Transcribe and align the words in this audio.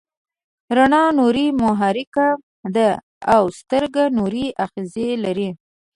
رڼا 0.77 1.03
نوري 1.17 1.47
محرک 1.61 2.15
ده 2.75 2.87
او 3.33 3.43
سترګه 3.59 4.03
نوري 4.17 4.45
آخذې 4.65 5.07
لري. 5.23 5.49